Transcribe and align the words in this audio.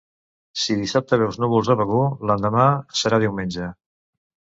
Si 0.59 0.77
dissabte 0.77 1.19
veus 1.23 1.37
núvols 1.43 1.69
a 1.73 1.75
Begur, 1.81 2.05
l'endemà 2.31 2.65
serà 3.03 3.21
diumenge. 3.25 3.69